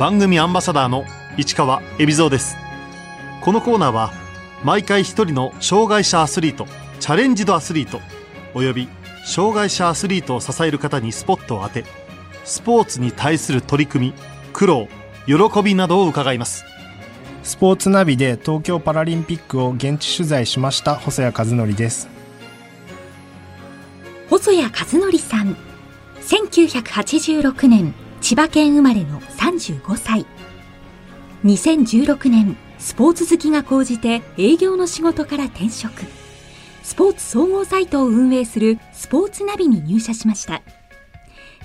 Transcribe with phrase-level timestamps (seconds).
[0.00, 1.04] 番組アンバサダーの
[1.36, 2.56] 市川恵比蔵です。
[3.42, 4.10] このコーナーは
[4.64, 6.66] 毎回一人の障害者アスリート
[7.00, 8.00] チャレンジドアスリート
[8.54, 8.88] および
[9.26, 11.84] 障害者アスリートを支える方にスポットを当て
[12.46, 14.14] スポーツに対する取り組み
[14.54, 14.88] 苦労
[15.26, 16.64] 喜びなどを伺います。
[17.42, 22.08] スポーツナビで東京パラリンピックを現地取材しました細谷和則です。
[24.30, 25.54] 細谷和則さん
[26.22, 30.26] 1986年千葉県生まれの35歳
[31.44, 36.02] 2016年スポーツ好きが高じて営業の仕事から転職
[36.82, 40.62] スポーツ総合サイトを運営するスポーツナビに入社しました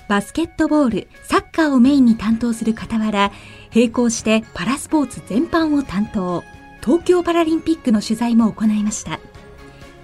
[0.08, 3.32] バスケットボール、サッカーをメインに担当する傍ら、
[3.74, 6.44] 並行してパラスポーツ全般を担当、
[6.80, 9.18] 東京パラリンピックの取材も行いました。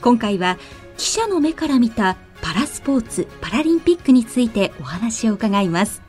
[0.01, 0.59] 今回は
[0.97, 6.02] 記者の目から見たパラスポーツ、パラリンピックについてお話を伺います。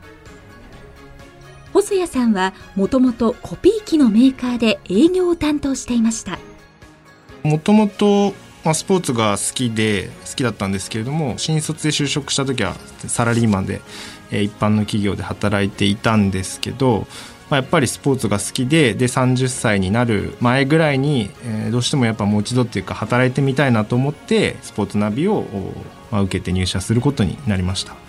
[1.74, 6.38] 細谷さんはもともとコピー機のメーカーで営業を担当していました。
[7.42, 8.32] もともと、
[8.72, 12.76] スポーツが好きで好きだったんですけれども新卒で就職した時は
[13.08, 13.82] サラリーマンで、
[14.30, 17.06] 一般の企業で働いていたんですけど、
[17.50, 25.44] まあ、やっぱりスポーツが好きでで30歳になる前ぐらいに、え、どうしてもやっぱもう一度っていうか働いてみたいなと思ってスポーツナビを、
[26.10, 28.03] まあ、受けて入社することになりました。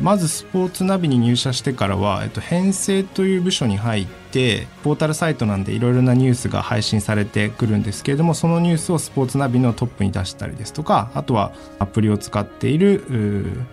[0.00, 13.04] まずスポーツナビに入社してからは、えっと、編成という部署に入ってポータルサイトなんでいろいろなニュースが配信されてくるんですけれどもそのニュースをスポーツナビのトップに出したりですとかあとはアプリを使っている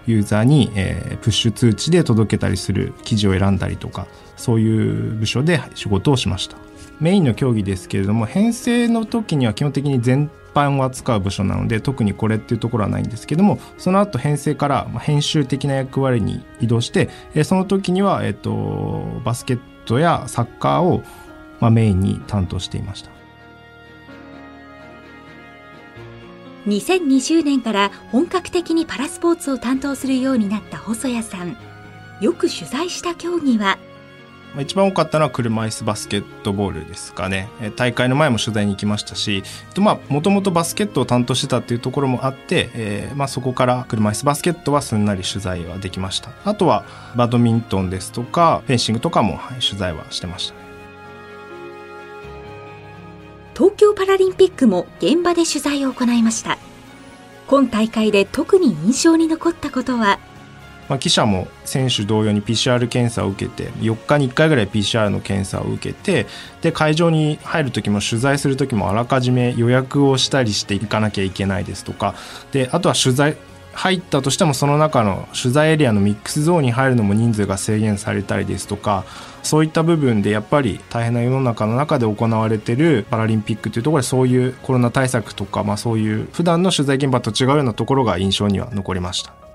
[0.05, 4.08] ユーザーに、えー、プッシュ通知で届けたりする記事を選んだりとか
[4.38, 6.58] そういう部署で仕事をしました
[7.00, 17.10] メインの競技ですけれども編成の時には基本的に全般を扱う部署なので特にこれっていうところはないんですけどもその後編成から編集的な役割に移動して、
[17.44, 21.04] その時には、えっと、バスケットやサッカーを、
[21.60, 23.12] まあ、メインに担当していました。
[26.66, 31.56] 2020年から本格的にパラスポーツを担当するようになった細谷さん
[32.20, 33.80] よく取材した競技は
[34.60, 37.50] 一番多かったのは車椅子バスケットボールですかね。
[37.76, 39.44] 大会の前も取材に行きましたし
[40.10, 46.32] もともとバスケットを担当してたっていうところもあって、えーまあ、そこから車椅子バスケットはすんなり取材はできました。
[46.46, 46.86] あとは
[47.16, 50.56] バドミントンですとかフェンシングとかも、はい、取材はしてました。
[53.56, 56.58] 東京パラリンピックも現場で取材を行いました。
[57.48, 60.20] 今大会で特に印象に残ったことは
[60.89, 66.25] まあ、記者も選手同様に PCR 検査を受けて4日に1回ぐらい PCR の検査を受けて
[66.61, 72.15] で会場に入る時も取材する時もあらかじめ予約をしたりしていかなきゃいけないですとか
[72.52, 73.37] であとは取材
[73.73, 79.05] 入ったとしてもその中の取材エリアのミックスゾーンに入るのも人数が制限されたりですとか
[79.43, 89.47] そういった部分でやっぱり大変な世の中の中で行われてるパラリンピックというところでそういうコロナ対策とか、まあ、そういう普段の取材現場と違うようなところが印象には残りました。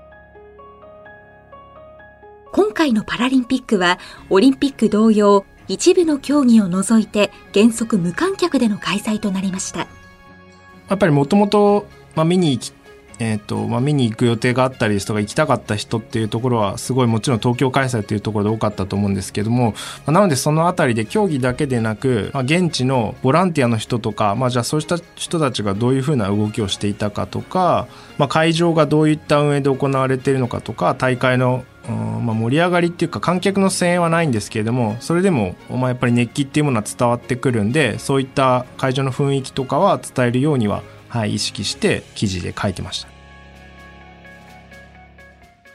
[2.73, 3.99] 今回のパラリンピックは
[4.31, 9.81] オリンピック同様一部の競技を除いて原則無観客での開催となりました。
[9.81, 9.87] や
[10.95, 11.85] っぱりもともと
[12.25, 12.73] 見に行き
[13.19, 19.75] えーとまあ、見に行く予定があったりですとか行きたかった人っていうところはすごいもちろん東京開催っていうところで多かったと思うんですけども、ま
[20.07, 43.09] あ、なのでその辺りで競技だけでなく、まあ、現地のボランティアの人とか、まあ、じゃあそうした人たちがどういうふうな動きをしていたかとか、まあ、会場がどういった運営で行われているのかとか大会のまあ、盛り上がりっていうか観客の声援はないんですけれどもそれでも、まあ、やっぱり熱気っていうものは伝わってくるんでそういった会場の雰囲気とかは伝えるようには、はい、意識して記事で書いてました。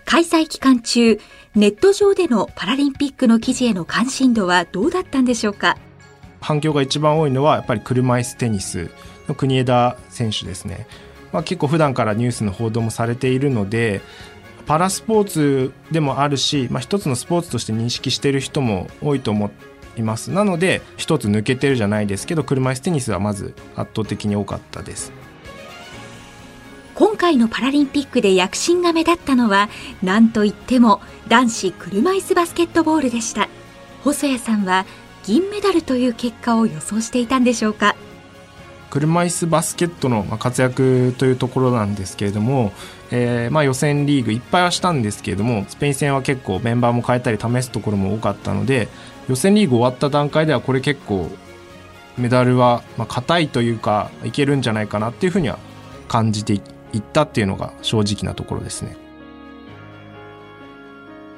[0.06, 1.20] 開催期間中
[1.54, 5.76] ネット上でのパラリンピックの記事への関心度はどうだったんでしょうか？
[6.40, 8.90] 反響が一番多いのはやっぱり車椅子テニス
[9.28, 10.86] の国枝選手ですね、
[11.32, 14.00] まあ、結構普段からニュースの報道もされているので
[14.69, 19.50] パラスポーツでもあるし、まあ、一つのスポーツとして認識している人も多いと思
[19.97, 20.31] います。
[20.31, 25.11] なので一つ抜けてるじゃないですけど車椅子テニスはまず圧倒的に多かったです。
[26.94, 29.70] 今回のパラリンピックで躍進が目立ったのは
[30.03, 33.49] 何といっても男子車椅子バスケットボールでした。
[34.05, 34.85] 細谷さんは
[35.25, 37.97] 銀メダルという結果を予想していたんでしょうか？
[38.91, 42.73] 車椅子バスケットの活躍というところなんですけれども、
[43.10, 48.88] えー、まあ予選リーグいっぱいはしたんですけれどもスペイン戦は結構メンバーも変えたり試すところも多かったので
[49.28, 51.31] 予選リーグ終わった段階ではこれ結構
[52.16, 55.58] メダルは硬いというかいけるんじゃないかなっていうふうには
[56.08, 56.60] 感じてい
[56.99, 58.96] ったっていうのが正直なところですね。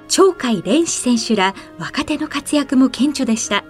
[0.08, 3.64] 鳥海蓮志選手ら若手の活躍も顕著でした。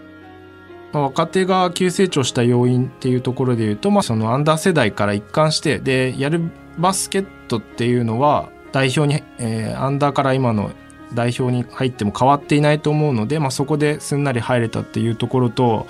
[0.93, 6.51] 若手が急成長した要因っていうところで言うと、まあ、そのアンダー世代から一貫してでやる
[6.81, 10.71] バスケットっていうのは代表に、えー、アンダーから今の
[11.15, 15.87] 代表に入っても変わっていないと思うので、まあ、そこですんなり入れたっていうところと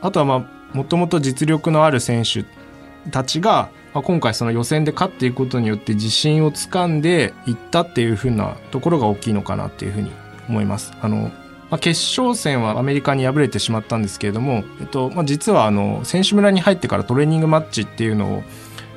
[0.00, 2.44] あとはまあもともと実力のある選手
[3.10, 10.12] たちが、まあ、今回その予選で勝っていくことによって自信をつかんでいったっていうふうなところが大きいのかなっていうふうに
[10.48, 10.92] 思います。
[11.00, 11.30] あの
[11.70, 18.42] まあ、決勝戦はアメリカに敗れてしまったんですけれども、えっとまあ、実はあの選手村に入ってからトレーニングマッチっていうのを、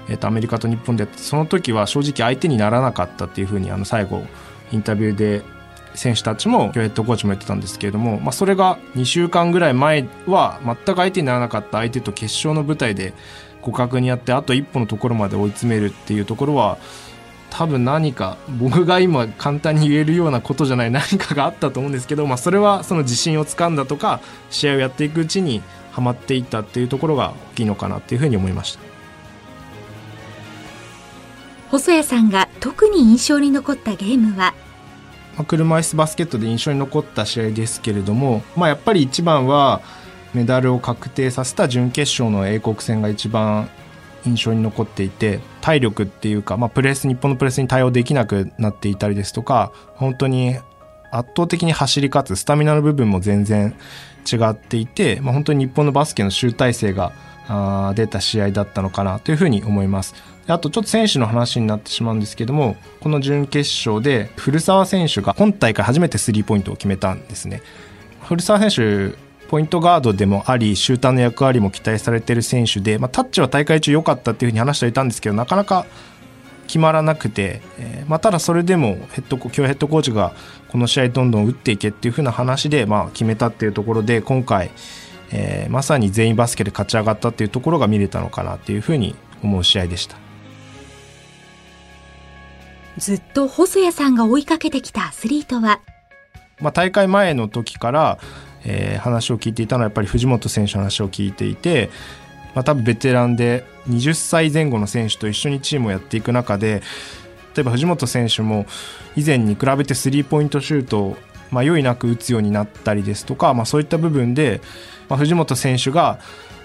[0.09, 4.23] えっと、アメリカと日本でその時は正直相手にならなかったっていうふうにあの最後
[4.71, 5.43] インタビューで
[5.95, 13.13] 選手たちもヘッドコーチも言ってたんですけれども、まあ、それが2週間ぐらい前は全く相手にならなかった相手と決勝の舞台で
[13.61, 16.77] 互角にやってあと一歩のところまで追い詰めるっていうところは
[17.49, 25.61] 多分何か僕が今簡単に言えるようなことじゃない何かがあったと思うんですけど、まあ、それはその自信をつかんだとか試合をやっていくうちに
[25.91, 28.92] はまっていったっていうところが大きいのかなっていうふうに思いました。
[31.73, 34.53] 細谷さんが特に印象に残ったゲームは？
[35.47, 39.81] 車椅子バスケットで印象に残った試合ですけれども、まあ、やっぱり一番は
[40.35, 43.71] メダルを確定させた準決勝の英国戦が一番
[44.23, 50.55] 印象に残っていて体力っていうか、まあ、プレス日本のプレスに対応できなくなっていたりですとか本当に
[51.09, 53.73] 圧倒的に走り勝つスタミナの部分も全然
[54.31, 57.13] 違っていて、まあ、本当に日本のバスケの集大成が
[57.95, 60.13] 出た試合だったのかなというふうに思います。
[60.47, 67.61] あとちょっと選手の話になってしまうんですけどもこの準決勝で古澤選手が今大会初めてスリーポイントを決めたんですね。
[68.23, 68.69] 古澤選
[69.13, 69.17] 手
[69.47, 75.85] ポイントガードでもありシューターの役割も期待されている選手で、まあ、タッチは大会中良かったっていうふうに話していたんですけどなかなか
[76.65, 80.33] 決まらなくて、えーまあ、ただそれでもヘッド今日ヘッドコーチが
[80.69, 84.71] この試合どんどん打っていけっていうふうな話で、まあ、決めたっていうところで今回、
[85.31, 90.22] えー、まさに全員バスケで勝ち上がったっていうところが見れたのかなっていうふうに思う試合でした
[92.97, 95.81] ずっと細谷さんが追いかけてきたアスリートは、
[96.59, 98.19] まあ、大会前の時から
[98.65, 101.89] えー、話を聞いていたのはやっぱり藤本選手の話を聞いていて、
[102.55, 106.81] まあ、多分ベテランで20歳前後の選手と一緒にチームをやっていく中で
[107.55, 108.65] 例えば藤本選手も
[109.15, 111.17] 以前に比べてスリーポイントシュートを
[111.51, 114.61] 迷いなく打つようになったりですとか、まあ、そういった部分で、
[115.07, 116.19] まあ、藤本選手が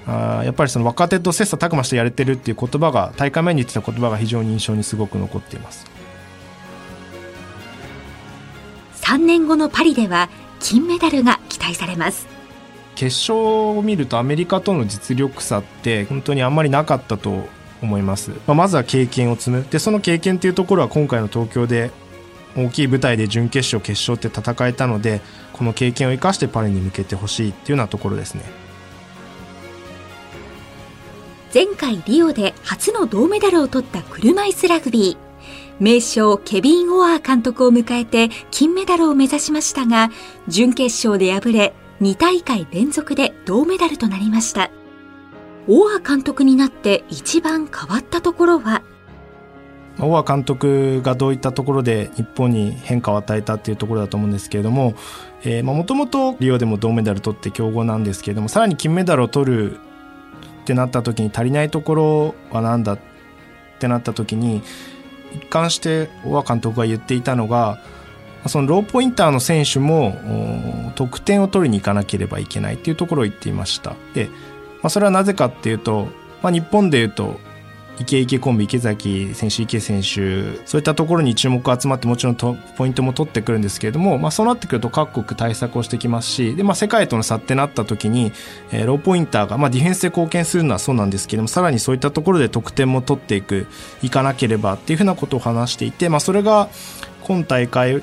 [0.06, 5.97] あやっぱりその若手と切磋琢磨してやれてるっていう言葉が大会前に言ってた言葉が非常に印象にすごく残っています。
[9.08, 10.28] 3年後のパリでは
[10.60, 12.28] 金メダルが期待されます。
[12.94, 17.48] 決勝を見るとアメリカとの実力差って本当にあんまりなかったと
[17.80, 19.66] 思います、まあ、まずは経験を積む。
[19.70, 21.90] でその経験っていうところは今回の東京で
[22.54, 25.22] 大きい舞台で準決勝決勝って戦えたので
[25.54, 28.42] この経験を生かしてパリに向けてほしいっていうようなところですね。
[31.54, 35.27] 前回リオで初の銅メダルを取った車椅子ラグビー
[35.80, 40.10] 名将ケビン・オアー監督を迎えて金メダルを目指しましたが、
[40.48, 44.70] 準決勝で敗れ、2大会連続で銅メダルとなりました。
[45.68, 48.82] オアー監督になって一番変わったところは？
[50.00, 54.94] オア監督がどういったところで日本に変化を与えたっていうところだと思うんですけれども
[55.64, 59.78] もともとリオでも銅メダル取って強豪なんですけれどもさらに金メダルを取るっ
[60.66, 62.98] てなった時に足りないところは何だっ
[63.80, 64.62] てなった時に
[65.34, 67.78] 一貫して大監督が言っていたのが
[68.46, 70.16] そのローポインターの選手も
[70.94, 73.94] 得点を取りに行かなければいけないっていうところを言っていました。
[74.14, 74.26] で、
[74.82, 76.08] まあ、それはなぜかっていうと、
[76.42, 77.40] まあ、日本でいうと
[78.00, 88.32] イケイケコンビ池崎選手池選手そういったところに注目が集まってもちろんポイントも取ってくるんですけれども、まあ、そうなってくると各国対策をしてきますしで、まあ、世界との差ってなった時に、
[88.70, 93.66] えー、ローポインターが、まあ、ディフェンスで貢献するのはそうなんですけれどもさらにそういったところで得点も取っていく
[94.02, 96.68] いかなければっていうふうなことを話していて、まあ、それが
[97.22, 98.02] 今大会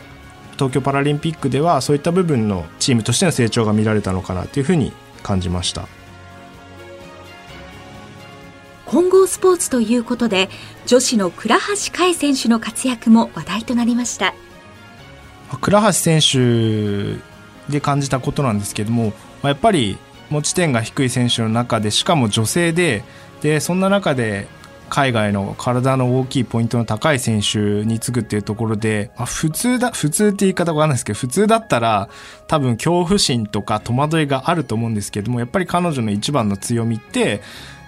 [0.56, 5.88] 東京パラリンピックではそういった部分のチームとしての成長が見られたのかなというふうに感じました。
[8.96, 10.48] 混合スポーツということで
[10.86, 14.34] 女子の倉橋香衣選手の活躍も話題となりました。
[15.60, 17.20] 倉橋選手
[17.70, 19.12] で感じたことなんですけども
[19.44, 19.98] やっぱり
[20.30, 23.04] 持ち点が低い選手の中でしかも女性で
[23.42, 24.48] でそんな中で
[24.90, 32.08] 海外の体の大きいポイントの高い選手につくっていうところで、あ、普通だ、普通って言い方わかんないですけど、普通だったら
[32.48, 37.42] 多分恐怖心とか戸惑いがあると思うんですけども、やっぱり彼女の一番の強みって、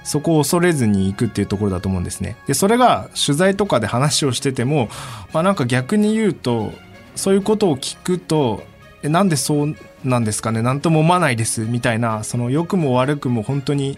[0.08, 2.38] そこを恐れずに行くっていうところだと思うんですね。
[2.48, 4.90] で、それが取材とかで話をしてても、
[5.34, 6.72] まあなんか逆に言うと、
[7.16, 8.64] そういうことを聞くと
[9.04, 10.62] えなんでそうなんですかね？
[10.62, 13.98] 何とも思わないですみたいなその良くも悪くも本当に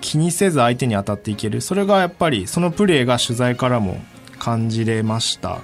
[0.00, 1.60] 気にせず相手に当たっていける。
[1.60, 4.00] それがやっぱりそのプレーが取材からも
[4.38, 5.60] 感じれました。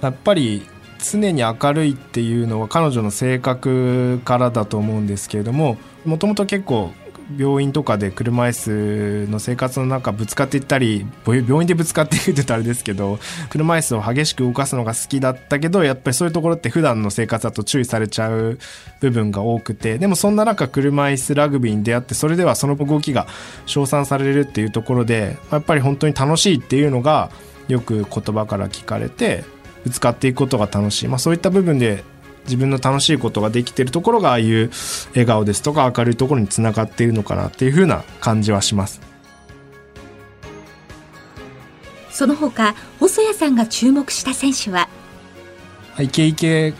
[0.00, 0.66] やっぱり
[0.98, 6.92] 常に明るいっていうのは彼女の性格からだと思うんですけれどももともと結構
[7.36, 13.18] 病院とかで車椅子の生活の中ぶつかっていったり病院でぶつかっていくってたあれですけど
[13.50, 18.58] 車椅子を激しく動かすのが好きだったけどやっぱりそういうところって普段の生活だと注意されちゃう
[19.00, 23.26] 部分が多くてでもそんな中車椅子ラグビーに出会ってそれではその動きが
[23.66, 27.30] 称賛されるっていうところでやっぱり本当に楽しいっていうのが
[27.68, 29.44] よく言葉から聞かれて
[29.84, 32.04] ぶつかっていくことが楽しい、まあ、そういった部分で
[32.46, 34.70] 自分の楽しいことができているところがああいう
[35.10, 39.00] 笑顔ですとか明るいところにつながっているのかなっていうふうな感じはします。
[42.10, 44.88] その他細谷さんが注目した選手は？
[45.98, 46.72] イケイケ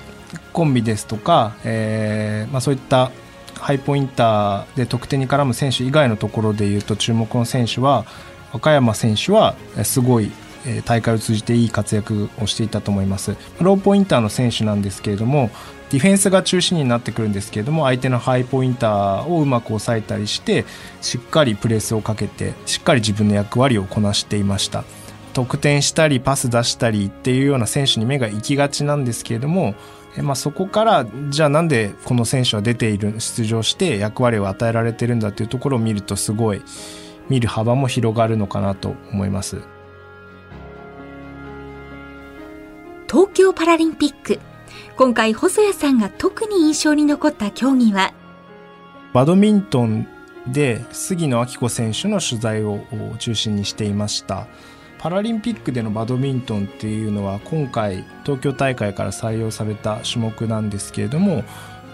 [0.52, 3.10] コンビですとか、えーまあ、そういった
[3.58, 8.06] ハイポインターで得点に絡む選手以外のところでいうと注目の選手は
[8.52, 10.30] 和歌山選手はすごい
[10.84, 15.50] 大会を通じていい活躍をしていたと思いますローポインターの選手なんですけれども
[15.90, 20.64] ディフェンスが中心になってくるんですけれども相手のハイポインターをうまく抑えたりして
[21.00, 24.84] しっかりプレスをかけてしっかり自分の役割をこなしていました
[25.32, 29.74] 得点したりパス出したりっていうような選手に目が行きがちなんですけれども
[30.22, 36.62] まあ、そこからじゃあなんでこの選手は出ている出場して役割を与えられてるんだっていうところを見るとすごい
[37.28, 39.75] 見る幅も広がるのかなと思います。
[43.08, 44.40] 東京パラリンピック。
[44.96, 48.12] 今回細谷さんが特に印象に残った競技は？
[49.12, 50.08] バドミントン
[50.48, 52.80] で杉野明子選手の取材を
[53.20, 54.48] 中心にしていました。
[54.98, 61.44] パラリンピックでのバドミントンっていうのは今回東京大会から採用された種目なんですけれども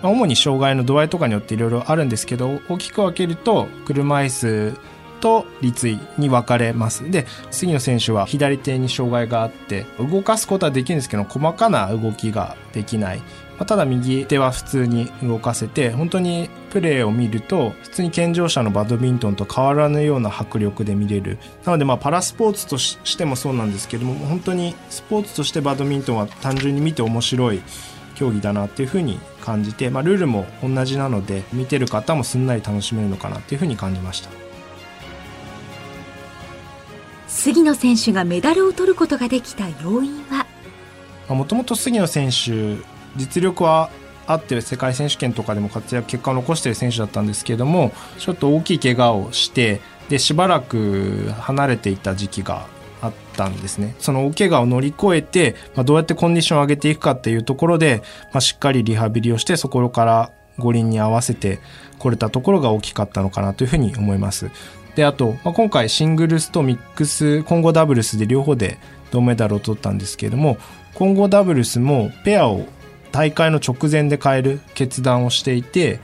[0.02, 4.78] 主に障害の度合いとかによっていろいろあるんですけど大きく分けると車椅子
[5.22, 7.10] と立位に分かれます。
[7.10, 13.22] で、杉野選手は左手に障害があって、動かすことはできるんですけど、細かな動きができない。
[13.58, 21.38] まただ右手は普通に動かせて、本当にプレーを見ると、普通に健常者のバドミントンと変わらぬような迫力で見れる。
[21.64, 27.62] なのでまあパラスポーツとしてもそうなんですけども、本当にスポーツとしてバドミントンは単純に見て面白い
[28.16, 34.51] 競技だなっていうふうに感じて、まあ、ルールも同じなので見てる方もすんなり楽しめるのかなっていうふうに感じました。
[37.42, 40.46] 杉野選手がメダルを取ることができた要因は？
[41.28, 42.76] もともと杉野選手
[43.16, 43.90] 実力は
[44.28, 52.68] あって世界選手権とかでも活躍結果を残している選手だったんですけれどもちょっと大きい怪我をしてでしばらく離れていた時期が
[53.00, 53.96] あったんですね。
[53.98, 61.58] その大怪我を乗り越えて、まあ、どうやってコンディションを上げていくかっていうところで、まあ、しっかりリハビリをしてそこから五輪に合わせて
[61.98, 64.48] これたところが大きかったのかなというふうに思います。
[64.94, 68.78] で、あと、まあ、今回シングルスとミックス、混合ダブルスで両方で
[69.10, 70.58] 銅メダルを取ったんですけれども、
[70.94, 72.66] 混合ダブルスもペアを
[73.10, 76.00] 大会の直前で変える決断をしていて、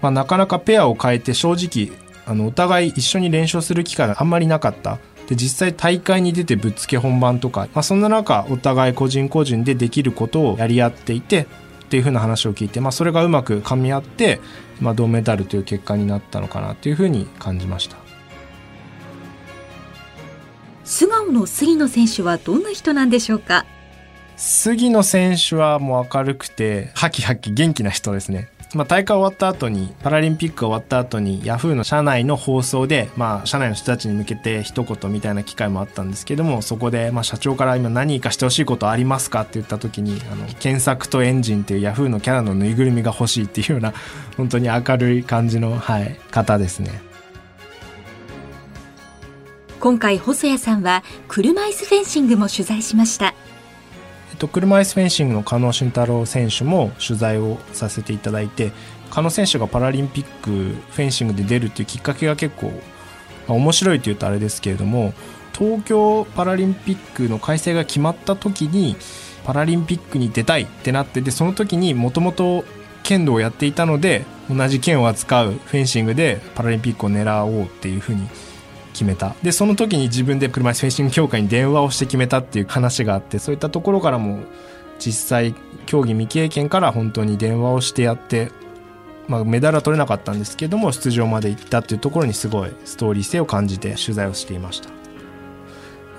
[0.00, 4.98] まあ、なかなかペアを変えて正直、あの、お互い一緒に練習する機会があんまりなかった。
[5.28, 11.46] で、実際大会に出てぶっつけ本番とか、まあ、そんな中、お互い個人個人でできることをやり合っていて、
[11.84, 14.40] っていう風な話を聞いて、まあ、それがうまく噛み合って、
[14.80, 18.03] まあ、銅メダルという結果になったのかなというふうに感じました。
[20.84, 23.64] 素顔の杉野選手はどんな人なんでしょうか？
[24.36, 43.92] 杉野選手はもう明るくてハキハキ元気な人ですねまあ、大会終わった後にパラリンピック終わった後にヤフーの社内の放送で、まあ、社内の人たちに向けて一言みたいな機会もあったんですけどもそこで、まあ、社長から今何かしてほしいことありますかって言った時にあの検索とエンジンっていうヤフーのキャラのぬいぐるみが欲しいっていうような
[44.36, 47.00] 本当に明るい感じの、はい、方ですね。
[49.84, 53.34] 今回細谷さんは車椅子フェンシングも取材しました。
[54.30, 58.72] えっと、車椅子フェンシングの加納俊太郎選手も取材をさせていただいて
[59.10, 62.68] 加納選手がパラリンピックフェンシングで出るっていうきっかけが結構、
[63.46, 65.12] まあ、面白いというとあれですけれども
[65.52, 68.96] 東京パラリンピックの開催が決まった時に
[69.44, 72.64] パラリンピックに出たいってなってでその時にもともと
[73.02, 78.26] 剣道をやっていたので同じ剣を扱うフェンシングでパラリンピックを狙おうっていうふうに
[78.94, 79.34] 決めた。
[79.42, 84.38] でその時に自分で車椅子フェンシング協会に電話をして決めたっていう話があってそういったところからも
[84.98, 88.50] 実際競技未経験から本当に電話をしてやって、
[89.28, 94.88] まあ、メダルは取れなかったんですけども出場まで行ったっていうところにすごいストーリー性を感じて取材をしていました。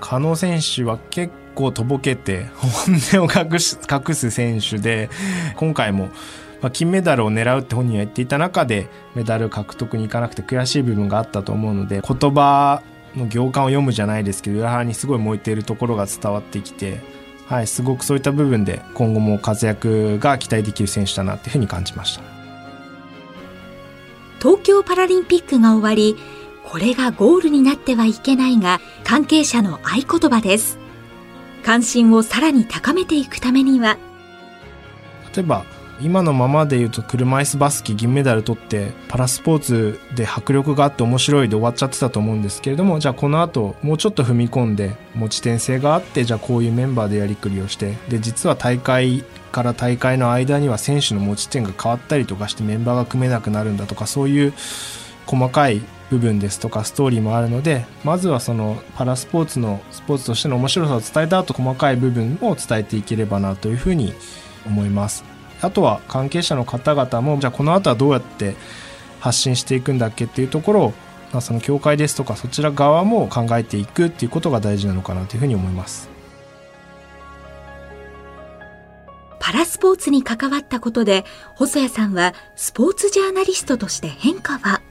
[0.02, 5.10] 加納選手は結構とぼけて本音を隠す隠す選手で
[5.56, 6.10] 今回も
[6.66, 12.82] まあ、金メダルを狙うって本人は言っていた中でメダル獲得にいかなくて悔しい部分があったと思うので言葉
[13.16, 17.02] の行間を読むじゃないですけど裏腹にすごい燃えているところが伝わってきて、
[17.46, 22.24] はい、すごくそういった部分で今後も活躍が期待できる選手だなっていうふうに感じました。
[24.40, 26.16] 東京パラリンピックが終わり
[26.64, 30.80] これがゴールになってはいけないが関係者の合言葉です。
[31.64, 34.00] 関心をさらに高めていくためには
[35.36, 35.64] 例えば
[36.02, 54.54] 今のままで言うと車椅子バスケ銀メダル取ってパラスポーツで迫力があって面白いで終わっちゃってたと思うんですけれどもじゃあこの後もうちょっと踏み込んで持ち点性があってじゃあこういうメンバーでやりくりをしてで実は大会から大会の間には選手の持ち点が変わったりとかしてメンバーが組めなくなるんだとかそういう
[55.26, 64.14] 細かい部分ですとかストーリーもあるのでまずはそのパラスポーツのスポーツとしての面白さを伝えた後細かい部分を伝えていければなというふうに
[64.66, 65.35] 思います。
[65.66, 68.56] あとは関係者の方々もじゃあこの後はどうやって
[69.20, 70.94] 発信していくんだっけっていうところを、
[71.32, 76.10] まあ、その協会ですとかそちら側も考えていくっていうことが大事なのかなというふうに思います。
[79.40, 81.24] パラスポーツに関わったことで
[81.56, 84.82] 細谷さんはスポーツジャーナリストとして変化は？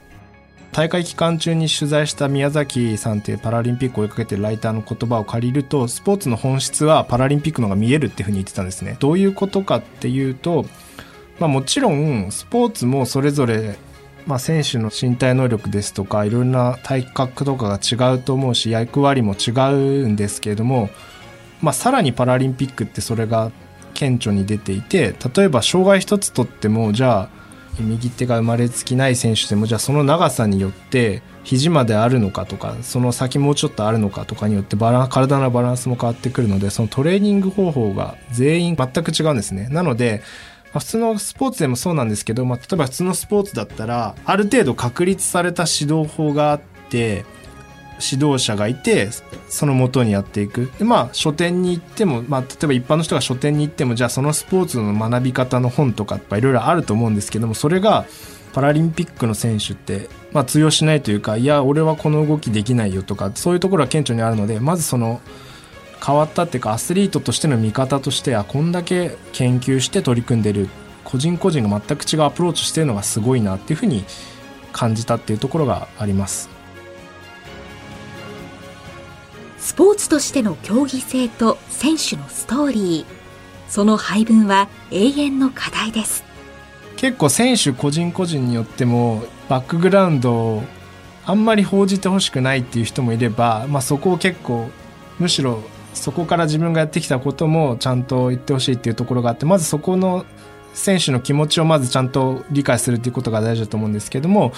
[0.75, 8.97] 大会期間中に取材した宮崎さんというパラリンピックを追いかけてるライターの言葉を借りるとスポーツの本質はパラリンピックのが見えるっていうふうに言ってたんですね。
[8.99, 10.65] どういうことかっていうと、
[11.39, 13.77] まあ、もちろんスポーツもそれぞれ
[14.27, 20.89] まあ、選手の身体能力ですとかいろんな体格とかが違うと思うし役割も違うんですけれども、
[21.61, 23.51] まあ、さらにパラリンピックってそれが
[23.93, 27.44] 顕著に出ていて例えば障害一つとってもじゃあ
[27.79, 39.67] 右手が生まれつきない選手でもじゃあその長さによって肘まであるのかとかその先もうちょっとあるのかとかによってバラ体のバランスも変わってくるのでそのトレーニング方法が全員全く違うんですね。
[39.69, 40.21] なので、
[40.79, 47.23] 普通のスポーツでもそうなんですけど、まあ、例えば普通のスポーツだったらある程度確立された指導法があって
[48.01, 49.09] 指導者がいて
[49.47, 58.05] そのもとにやっていくでまあ書店に行っても、まあ、例えば一般の人が書店に行ってもじゃあそのスポーツの学び方の本とかいろいろあると思うんですけどもそれが
[58.53, 65.21] パラリンピックの選手って、まあ、通用しないというかいや俺はこの動きできないよとかそういうところは顕著にあるのでまずその
[66.05, 70.69] 変わったっていうかアスリートとしての見方としてはこんだけ研究して取り組んでる
[71.03, 74.05] 個人個人が全く違うアプローチしてるのがすごいなっていうふうに
[74.71, 76.54] 感じたっていうところがあります。
[79.65, 83.05] スポーツとしての競技性と選手のストーリー。
[83.67, 86.23] その配分は永遠の課題です。
[86.97, 90.63] 結構選手個人個人によってもバックグラウンドを
[91.25, 94.69] あんまり報じてほしくないっていう人もいれば、まあ、そこを結構
[95.17, 95.63] むしろ
[95.95, 100.27] そこから自分がやってきたこともちゃんと言ってほしいっていうところがあってまずそこの
[100.75, 104.53] 選手の気持ちをまずちゃんと理解するっていうことが大事だと思うんですけども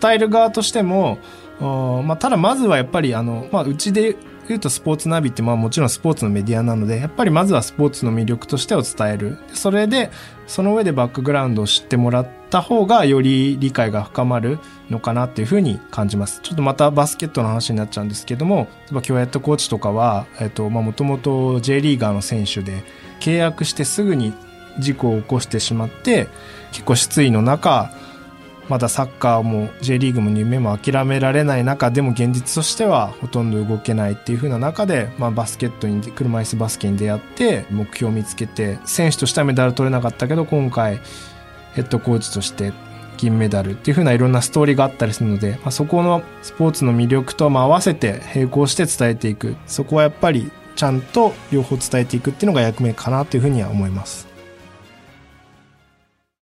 [0.00, 1.18] 伝える側としても
[1.60, 4.16] まあ、ただまずはやっぱりあの、まあ、うちで
[4.48, 9.38] 言うとスポーツナビってまあもちろんスポーツのメディアなのでやっぱりまずはスポーツの魅力としてを伝える。
[9.54, 10.10] それで
[10.46, 14.58] その上でバックグラウンドを知ってもらった方がより理解が深まる
[14.88, 16.40] のかなっていうふうに感じます。
[16.42, 20.26] ちょっとまたバスケットの話になっちゃうんですけども例えば今日ヘッドコーチとかは
[20.70, 22.82] もともと J リーガーの選手で
[23.20, 24.32] 契約してすぐに
[24.78, 26.28] 事故を起こしてしまって
[26.72, 27.90] 結構失意の中
[28.68, 41.00] まだサッカーも J リーグも夢も諦められない中でも現実としてはほとんど動けないっていう風な中で、まあ、バスケットに車椅子バスケに出会って目標を見つけて選手としてはメダル取れなかったけど今回
[41.72, 42.72] ヘッドコーチとして
[43.16, 54.27] 銀メダルっていう風ないろんなストーリーがあったりするので、まあ、そこのスポーツの魅力とま合わせて並行して伝えていくそこはやっぱりちゃんと両方伝えていくっていうのが役目かなというふうには思います。